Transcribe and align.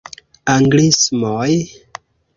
Anglismoj? 0.53 1.53